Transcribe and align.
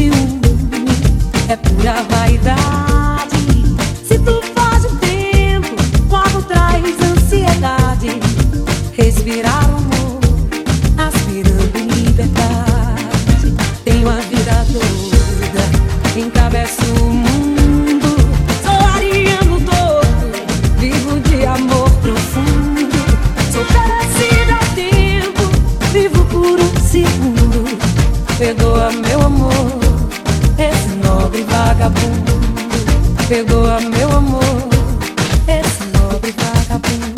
é 0.00 1.56
pura 1.56 2.04
vaidade. 2.08 3.36
Se 4.06 4.16
tu 4.20 4.40
faz 4.54 4.84
um 4.84 4.96
tempo, 4.98 5.74
quando 6.08 6.40
traz 6.46 6.84
ansiedade, 7.02 8.20
respirar 8.96 9.68
o 9.68 9.76
amor, 9.78 10.20
aspirando 10.98 11.94
liberdade. 11.96 13.56
Tenho 13.84 14.08
a 14.08 14.20
vida 14.20 14.64
toda, 14.72 16.20
encabeço 16.20 16.84
o 17.02 17.10
mundo, 17.10 18.16
sou 18.62 18.86
ariano 18.94 19.60
todo, 19.62 20.78
vivo 20.78 21.18
de 21.28 21.44
amor 21.44 21.90
profundo. 22.02 22.96
Sou 23.52 23.64
parecida 23.64 24.54
a 24.54 24.74
tempo, 24.76 25.42
vivo 25.92 26.24
por 26.26 26.60
um 26.60 26.88
segundo. 26.88 27.66
Perdoa 28.38 28.92
meu 28.92 29.22
amor 29.22 29.87
vagabundo 31.68 32.32
pegou 33.28 33.66
a 33.70 33.78
meu 33.78 34.10
amor. 34.10 34.68
Esse 35.46 35.84
nobre 35.92 36.32
vagabundo. 36.32 37.17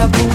I've 0.00 0.29